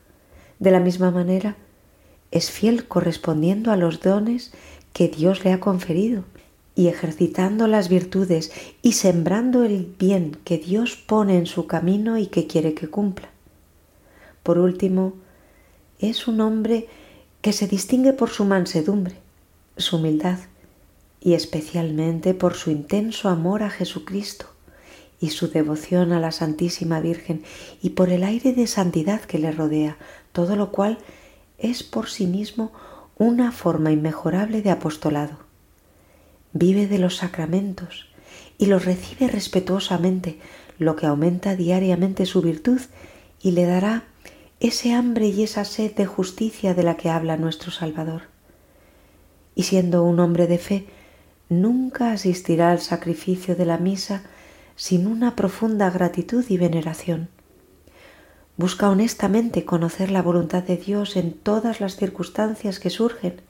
De 0.59 0.71
la 0.71 0.79
misma 0.79 1.09
manera, 1.09 1.55
es 2.31 2.51
fiel 2.51 2.87
correspondiendo 2.87 3.71
a 3.71 3.77
los 3.77 4.01
dones 4.01 4.53
que 4.93 5.07
Dios 5.07 5.43
le 5.45 5.53
ha 5.53 5.59
conferido 5.59 6.23
y 6.75 6.87
ejercitando 6.87 7.67
las 7.67 7.89
virtudes 7.89 8.51
y 8.81 8.93
sembrando 8.93 9.63
el 9.63 9.93
bien 9.99 10.37
que 10.43 10.57
Dios 10.57 10.95
pone 10.95 11.37
en 11.37 11.45
su 11.45 11.67
camino 11.67 12.17
y 12.17 12.27
que 12.27 12.47
quiere 12.47 12.73
que 12.73 12.87
cumpla. 12.87 13.29
Por 14.43 14.57
último, 14.57 15.13
es 15.99 16.27
un 16.27 16.39
hombre 16.41 16.87
que 17.41 17.53
se 17.53 17.67
distingue 17.67 18.13
por 18.13 18.29
su 18.29 18.45
mansedumbre, 18.45 19.15
su 19.77 19.97
humildad 19.97 20.39
y 21.21 21.33
especialmente 21.33 22.33
por 22.33 22.53
su 22.53 22.71
intenso 22.71 23.29
amor 23.29 23.63
a 23.63 23.69
Jesucristo 23.69 24.45
y 25.19 25.31
su 25.31 25.49
devoción 25.49 26.13
a 26.13 26.19
la 26.19 26.31
Santísima 26.31 27.01
Virgen 27.01 27.43
y 27.81 27.89
por 27.89 28.09
el 28.09 28.23
aire 28.23 28.53
de 28.53 28.67
santidad 28.67 29.21
que 29.21 29.37
le 29.37 29.51
rodea, 29.51 29.97
todo 30.31 30.55
lo 30.55 30.71
cual 30.71 30.97
es 31.57 31.83
por 31.83 32.09
sí 32.09 32.25
mismo 32.25 32.71
una 33.19 33.51
forma 33.51 33.91
inmejorable 33.91 34.61
de 34.61 34.71
apostolado. 34.71 35.39
Vive 36.53 36.87
de 36.87 36.99
los 36.99 37.17
sacramentos 37.17 38.07
y 38.57 38.67
los 38.67 38.85
recibe 38.85 39.27
respetuosamente, 39.27 40.39
lo 40.77 40.95
que 40.95 41.05
aumenta 41.05 41.57
diariamente 41.57 42.25
su 42.25 42.41
virtud 42.41 42.79
y 43.41 43.51
le 43.51 43.65
dará 43.65 44.05
ese 44.61 44.93
hambre 44.93 45.27
y 45.27 45.43
esa 45.43 45.65
sed 45.65 45.93
de 45.95 46.05
justicia 46.05 46.73
de 46.73 46.83
la 46.83 46.95
que 46.95 47.09
habla 47.09 47.35
nuestro 47.35 47.71
Salvador. 47.71 48.23
Y 49.53 49.63
siendo 49.63 50.05
un 50.05 50.21
hombre 50.21 50.47
de 50.47 50.57
fe, 50.57 50.87
nunca 51.49 52.13
asistirá 52.13 52.71
al 52.71 52.79
sacrificio 52.79 53.57
de 53.57 53.65
la 53.65 53.77
misa 53.77 54.23
sin 54.77 55.07
una 55.07 55.35
profunda 55.35 55.89
gratitud 55.89 56.45
y 56.47 56.57
veneración. 56.57 57.27
Busca 58.59 58.89
honestamente 58.89 59.65
conocer 59.65 60.11
la 60.11 60.21
voluntad 60.21 60.61
de 60.61 60.77
Dios 60.77 61.15
en 61.15 61.33
todas 61.33 61.79
las 61.79 61.95
circunstancias 61.95 62.79
que 62.79 62.91
surgen 62.91 63.41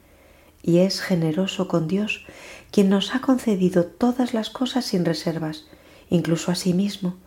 y 0.61 0.77
es 0.77 1.01
generoso 1.01 1.67
con 1.67 1.87
Dios, 1.87 2.25
quien 2.71 2.89
nos 2.89 3.13
ha 3.15 3.19
concedido 3.19 3.85
todas 3.85 4.33
las 4.33 4.49
cosas 4.49 4.85
sin 4.85 5.03
reservas, 5.03 5.65
incluso 6.09 6.51
a 6.51 6.55
sí 6.55 6.73
mismo, 6.73 7.17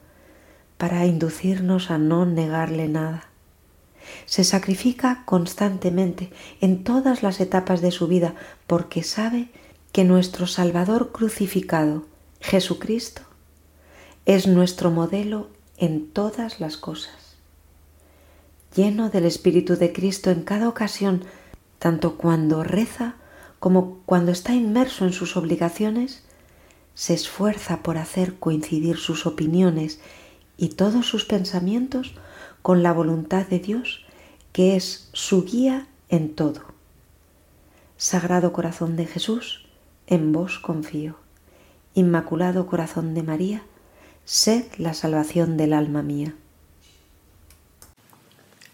para 0.79 1.05
inducirnos 1.07 1.91
a 1.91 1.99
no 1.99 2.25
negarle 2.25 2.89
nada 2.89 3.33
se 4.27 4.45
sacrifica 4.45 5.23
constantemente 5.25 6.31
en 6.61 6.85
todas 6.85 7.23
las 7.23 7.41
etapas 7.41 7.81
de 7.81 7.91
su 7.91 8.09
vida 8.09 8.35
porque 8.67 9.03
sabe 9.03 9.49
que 9.93 10.05
nuestro 10.05 10.47
Salvador 10.47 11.13
crucificado, 11.13 12.07
Jesucristo, 12.41 13.23
es 14.27 14.47
nuestro 14.47 14.91
modelo 14.91 15.51
en 15.77 16.11
todas 16.11 16.61
las 16.61 16.77
cosas. 16.77 17.22
Lleno 18.75 19.11
del 19.11 19.27
Espíritu 19.27 19.77
de 19.77 19.93
Cristo 19.93 20.31
en 20.31 20.43
cada 20.43 20.69
ocasión, 20.69 21.25
tanto 21.79 22.17
cuando 22.17 22.65
reza 22.65 23.17
como 23.59 23.99
cuando 24.07 24.33
está 24.33 24.55
inmerso 24.55 25.05
en 25.05 25.13
sus 25.13 25.37
obligaciones, 25.37 26.25
se 26.95 27.15
esfuerza 27.15 27.83
por 27.83 27.99
hacer 27.99 28.39
coincidir 28.39 28.97
sus 28.97 29.27
opiniones 29.27 30.01
y 30.57 30.71
todos 30.71 31.07
sus 31.07 31.25
pensamientos 31.25 32.15
con 32.63 32.83
la 32.83 32.93
voluntad 32.93 33.47
de 33.47 33.59
Dios, 33.59 34.05
que 34.53 34.77
es 34.77 35.11
su 35.13 35.45
guía 35.45 35.87
en 36.09 36.35
todo. 36.35 36.63
Sagrado 37.97 38.53
Corazón 38.53 38.97
de 38.97 39.07
Jesús, 39.07 39.67
en 40.07 40.33
vos 40.33 40.59
confío. 40.59 41.17
Inmaculado 41.95 42.67
Corazón 42.67 43.15
de 43.15 43.23
María, 43.23 43.63
sed 44.25 44.65
la 44.79 44.95
salvación 44.95 45.57
del 45.57 45.73
alma 45.73 46.03
mía. 46.03 46.35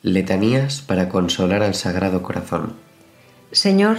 Letanías 0.02 0.80
para 0.80 1.08
consolar 1.08 1.62
al 1.62 1.74
Sagrado 1.74 2.22
Corazón. 2.22 2.74
Señor, 3.50 3.98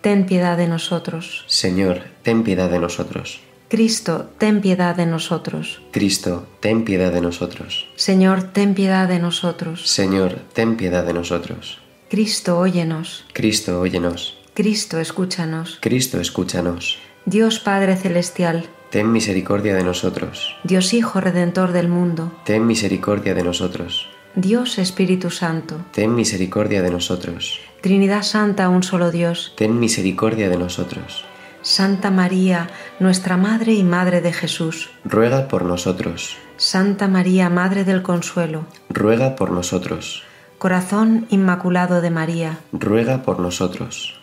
ten 0.00 0.24
piedad 0.24 0.56
de 0.56 0.68
nosotros. 0.68 1.44
Señor, 1.48 2.04
ten 2.22 2.44
piedad 2.44 2.70
de 2.70 2.78
nosotros. 2.78 3.40
Cristo, 3.68 4.30
ten 4.38 4.60
piedad 4.60 4.94
de 4.94 5.06
nosotros. 5.06 5.80
Cristo, 5.90 6.46
ten 6.60 6.84
piedad 6.84 7.12
de 7.12 7.20
nosotros. 7.20 7.88
Señor, 7.96 8.42
ten 8.42 8.74
piedad 8.74 9.08
de 9.08 9.18
nosotros. 9.18 9.88
Señor, 9.88 10.40
ten 10.52 10.76
piedad 10.76 11.04
de 11.04 11.14
nosotros. 11.14 11.78
Cristo, 12.08 12.58
óyenos. 12.58 13.24
Cristo, 13.32 13.80
óyenos. 13.80 14.38
Cristo, 14.54 14.98
escúchanos. 14.98 15.78
Cristo, 15.80 16.20
escúchanos. 16.20 16.98
Dios 17.26 17.60
Padre 17.60 17.96
Celestial. 17.96 18.68
Ten 18.90 19.12
misericordia 19.12 19.74
de 19.74 19.84
nosotros. 19.84 20.56
Dios 20.64 20.92
Hijo 20.92 21.20
Redentor 21.20 21.72
del 21.72 21.88
mundo. 21.88 22.32
Ten 22.44 22.66
misericordia 22.66 23.34
de 23.34 23.44
nosotros. 23.44 24.08
Dios 24.34 24.78
Espíritu 24.78 25.30
Santo. 25.30 25.76
Ten 25.92 26.14
misericordia 26.14 26.82
de 26.82 26.90
nosotros. 26.90 27.60
Trinidad 27.80 28.22
Santa, 28.22 28.68
un 28.68 28.82
solo 28.82 29.10
Dios. 29.10 29.54
Ten 29.56 29.80
misericordia 29.80 30.48
de 30.48 30.56
nosotros. 30.56 31.24
Santa 31.62 32.10
María, 32.10 32.70
nuestra 33.00 33.36
Madre 33.36 33.74
y 33.74 33.82
Madre 33.82 34.20
de 34.20 34.32
Jesús, 34.32 34.90
ruega 35.04 35.48
por 35.48 35.64
nosotros. 35.64 36.36
Santa 36.56 37.08
María, 37.08 37.50
Madre 37.50 37.84
del 37.84 38.02
Consuelo, 38.02 38.66
ruega 38.88 39.34
por 39.34 39.50
nosotros. 39.50 40.22
Corazón 40.58 41.26
Inmaculado 41.30 42.00
de 42.00 42.10
María, 42.10 42.58
ruega 42.72 43.22
por 43.22 43.40
nosotros. 43.40 44.20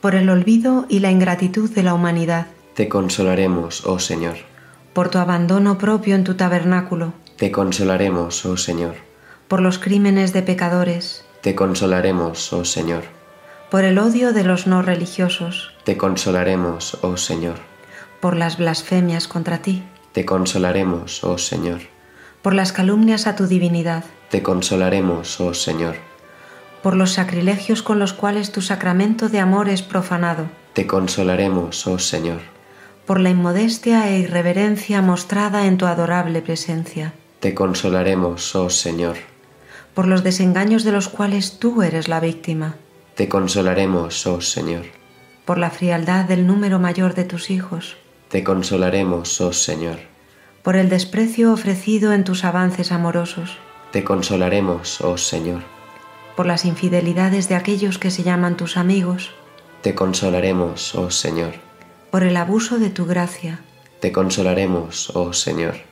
Por 0.00 0.14
el 0.14 0.30
olvido 0.30 0.86
y 0.88 1.00
la 1.00 1.10
ingratitud 1.10 1.70
de 1.70 1.82
la 1.82 1.92
humanidad, 1.94 2.46
te 2.74 2.88
consolaremos, 2.88 3.84
oh 3.86 3.98
Señor. 3.98 4.36
Por 4.92 5.10
tu 5.10 5.18
abandono 5.18 5.78
propio 5.78 6.14
en 6.14 6.24
tu 6.24 6.34
tabernáculo, 6.34 7.12
te 7.38 7.50
consolaremos, 7.50 8.44
oh 8.44 8.58
Señor. 8.58 8.96
Por 9.48 9.62
los 9.62 9.78
crímenes 9.78 10.34
de 10.34 10.42
pecadores, 10.42 11.24
te 11.40 11.54
consolaremos, 11.54 12.52
oh 12.52 12.66
Señor 12.66 13.04
por 13.70 13.84
el 13.84 13.98
odio 13.98 14.32
de 14.32 14.44
los 14.44 14.66
no 14.66 14.82
religiosos. 14.82 15.74
Te 15.84 15.96
consolaremos, 15.96 16.98
oh 17.02 17.16
Señor. 17.16 17.56
Por 18.20 18.36
las 18.36 18.56
blasfemias 18.56 19.28
contra 19.28 19.58
ti. 19.58 19.84
Te 20.12 20.24
consolaremos, 20.24 21.22
oh 21.22 21.36
Señor. 21.38 21.80
Por 22.42 22.54
las 22.54 22.72
calumnias 22.72 23.26
a 23.26 23.36
tu 23.36 23.46
divinidad. 23.46 24.04
Te 24.30 24.42
consolaremos, 24.42 25.40
oh 25.40 25.52
Señor. 25.52 25.96
Por 26.82 26.96
los 26.96 27.12
sacrilegios 27.12 27.82
con 27.82 27.98
los 27.98 28.14
cuales 28.14 28.52
tu 28.52 28.62
sacramento 28.62 29.28
de 29.28 29.40
amor 29.40 29.68
es 29.68 29.82
profanado. 29.82 30.46
Te 30.72 30.86
consolaremos, 30.86 31.86
oh 31.86 31.98
Señor. 31.98 32.40
Por 33.04 33.20
la 33.20 33.30
inmodestia 33.30 34.08
e 34.08 34.18
irreverencia 34.18 35.02
mostrada 35.02 35.66
en 35.66 35.76
tu 35.76 35.86
adorable 35.86 36.40
presencia. 36.40 37.12
Te 37.40 37.54
consolaremos, 37.54 38.54
oh 38.56 38.70
Señor. 38.70 39.16
Por 39.94 40.06
los 40.06 40.22
desengaños 40.22 40.84
de 40.84 40.92
los 40.92 41.08
cuales 41.08 41.58
tú 41.58 41.82
eres 41.82 42.08
la 42.08 42.20
víctima 42.20 42.76
te 43.18 43.28
consolaremos, 43.28 44.28
oh 44.28 44.40
Señor. 44.40 44.84
Por 45.44 45.58
la 45.58 45.70
frialdad 45.70 46.26
del 46.26 46.46
número 46.46 46.78
mayor 46.78 47.14
de 47.14 47.24
tus 47.24 47.50
hijos. 47.50 47.96
Te 48.28 48.44
consolaremos, 48.44 49.40
oh 49.40 49.52
Señor. 49.52 49.98
Por 50.62 50.76
el 50.76 50.88
desprecio 50.88 51.52
ofrecido 51.52 52.12
en 52.12 52.22
tus 52.22 52.44
avances 52.44 52.92
amorosos. 52.92 53.58
Te 53.90 54.04
consolaremos, 54.04 55.00
oh 55.00 55.18
Señor. 55.18 55.62
Por 56.36 56.46
las 56.46 56.64
infidelidades 56.64 57.48
de 57.48 57.56
aquellos 57.56 57.98
que 57.98 58.12
se 58.12 58.22
llaman 58.22 58.56
tus 58.56 58.76
amigos. 58.76 59.32
Te 59.82 59.96
consolaremos, 59.96 60.94
oh 60.94 61.10
Señor. 61.10 61.54
Por 62.12 62.22
el 62.22 62.36
abuso 62.36 62.78
de 62.78 62.90
tu 62.90 63.04
gracia. 63.04 63.62
Te 63.98 64.12
consolaremos, 64.12 65.10
oh 65.16 65.32
Señor. 65.32 65.87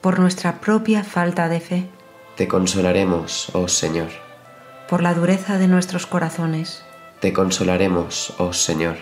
Por 0.00 0.18
nuestra 0.18 0.60
propia 0.60 1.04
falta 1.04 1.48
de 1.48 1.60
fe. 1.60 1.88
Te 2.36 2.48
consolaremos, 2.48 3.50
oh 3.54 3.68
Señor 3.68 4.28
por 4.88 5.02
la 5.02 5.12
dureza 5.12 5.58
de 5.58 5.68
nuestros 5.68 6.06
corazones. 6.06 6.82
Te 7.20 7.32
consolaremos, 7.32 8.32
oh 8.38 8.54
Señor. 8.54 8.96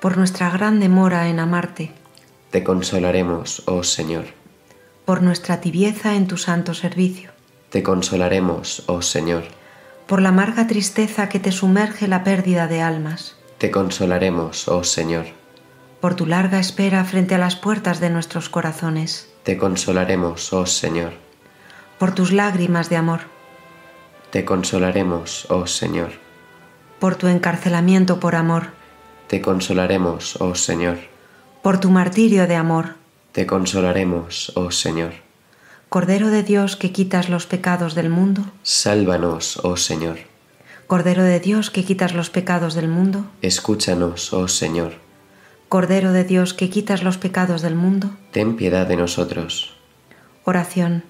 Por 0.00 0.16
nuestra 0.16 0.48
gran 0.48 0.80
demora 0.80 1.28
en 1.28 1.38
amarte. 1.40 1.92
Te 2.50 2.64
consolaremos, 2.64 3.62
oh 3.66 3.82
Señor. 3.82 4.24
Por 5.04 5.22
nuestra 5.22 5.60
tibieza 5.60 6.14
en 6.14 6.26
tu 6.26 6.38
santo 6.38 6.72
servicio. 6.72 7.30
Te 7.68 7.82
consolaremos, 7.82 8.84
oh 8.86 9.02
Señor. 9.02 9.44
Por 10.06 10.22
la 10.22 10.30
amarga 10.30 10.66
tristeza 10.66 11.28
que 11.28 11.38
te 11.38 11.52
sumerge 11.52 12.08
la 12.08 12.24
pérdida 12.24 12.66
de 12.66 12.80
almas. 12.80 13.36
Te 13.58 13.70
consolaremos, 13.70 14.68
oh 14.68 14.84
Señor. 14.84 15.26
Por 16.00 16.14
tu 16.14 16.24
larga 16.24 16.58
espera 16.58 17.04
frente 17.04 17.34
a 17.34 17.38
las 17.38 17.56
puertas 17.56 18.00
de 18.00 18.08
nuestros 18.08 18.48
corazones. 18.48 19.29
Te 19.42 19.56
consolaremos, 19.56 20.52
oh 20.52 20.66
Señor. 20.66 21.12
Por 21.98 22.14
tus 22.14 22.32
lágrimas 22.32 22.88
de 22.88 22.96
amor 22.96 23.20
te 24.30 24.44
consolaremos, 24.44 25.46
oh 25.50 25.66
Señor. 25.66 26.12
Por 27.00 27.16
tu 27.16 27.26
encarcelamiento 27.26 28.20
por 28.20 28.36
amor. 28.36 28.68
Te 29.26 29.40
consolaremos, 29.40 30.36
oh 30.40 30.54
Señor. 30.54 30.98
Por 31.62 31.80
tu 31.80 31.90
martirio 31.90 32.46
de 32.46 32.54
amor. 32.54 32.94
Te 33.32 33.46
consolaremos, 33.46 34.52
oh 34.54 34.70
Señor. 34.70 35.14
Cordero 35.88 36.30
de 36.30 36.44
Dios 36.44 36.76
que 36.76 36.92
quitas 36.92 37.28
los 37.28 37.46
pecados 37.46 37.96
del 37.96 38.08
mundo. 38.08 38.42
Sálvanos, 38.62 39.58
oh 39.64 39.76
Señor. 39.76 40.18
Cordero 40.86 41.24
de 41.24 41.40
Dios 41.40 41.70
que 41.70 41.84
quitas 41.84 42.14
los 42.14 42.30
pecados 42.30 42.74
del 42.74 42.88
mundo, 42.88 43.24
escúchanos, 43.42 44.32
oh 44.32 44.46
Señor. 44.46 44.94
Cordero 45.70 46.10
de 46.10 46.24
Dios 46.24 46.52
que 46.52 46.68
quitas 46.68 47.04
los 47.04 47.16
pecados 47.16 47.62
del 47.62 47.76
mundo, 47.76 48.10
ten 48.32 48.56
piedad 48.56 48.88
de 48.88 48.96
nosotros. 48.96 49.76
Oración. 50.42 51.04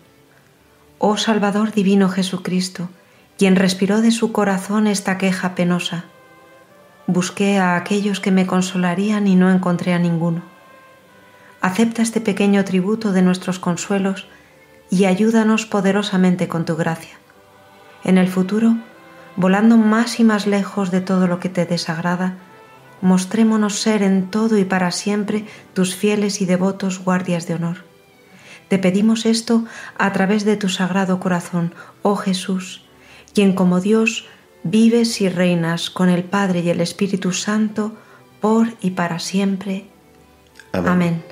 Oh 0.99 1.17
Salvador 1.17 1.73
divino 1.73 2.11
Jesucristo, 2.11 2.91
quien 3.39 3.57
respiró 3.57 4.03
de 4.03 4.11
su 4.11 4.33
corazón 4.33 4.87
esta 4.87 5.17
queja 5.17 5.55
penosa. 5.55 6.05
Busqué 7.07 7.57
a 7.57 7.75
aquellos 7.75 8.21
que 8.21 8.33
me 8.33 8.47
consolarían 8.47 9.29
y 9.29 9.35
no 9.35 9.51
encontré 9.51 9.95
a 9.95 9.99
ninguno. 9.99 10.43
Acepta 11.63 12.03
este 12.03 12.21
pequeño 12.21 12.63
tributo 12.67 13.13
de 13.13 13.23
nuestros 13.23 13.59
consuelos 13.59 14.29
y 14.91 15.07
ayúdanos 15.07 15.65
poderosamente 15.65 16.49
con 16.49 16.67
tu 16.67 16.77
gracia. 16.77 17.17
En 18.05 18.19
el 18.19 18.29
futuro, 18.29 18.77
volando 19.37 19.79
más 19.79 20.21
y 20.21 20.25
más 20.25 20.47
lejos 20.47 20.91
de 20.91 21.01
todo 21.01 21.29
lo 21.29 21.41
que 21.41 21.49
te 21.49 21.65
desagrada, 21.65 22.35
mostrémonos 23.01 23.79
ser 23.79 24.03
en 24.03 24.31
todo 24.31 24.59
y 24.59 24.65
para 24.65 24.91
siempre 24.91 25.47
tus 25.75 25.95
fieles 25.95 26.41
y 26.41 26.47
devotos 26.47 26.99
guardias 26.99 27.47
de 27.47 27.55
honor. 27.55 27.85
Te 28.69 28.79
pedimos 28.79 29.27
esto 29.27 29.65
a 29.99 30.13
través 30.13 30.45
de 30.45 30.57
tu 30.57 30.69
sagrado 30.69 31.19
corazón, 31.19 31.75
oh 32.03 32.17
Jesús, 32.17 32.85
quien 33.35 33.55
como 33.55 33.81
Dios 33.81 34.27
vives 34.63 35.21
y 35.21 35.29
reinas 35.29 35.91
con 35.91 36.09
el 36.09 36.25
Padre 36.25 36.61
y 36.61 36.71
el 36.71 36.81
Espíritu 36.81 37.33
Santo 37.33 37.97
por 38.41 38.69
y 38.81 38.91
para 38.91 39.19
siempre. 39.19 39.87
Amén. 40.73 40.93
Amén. 40.93 41.30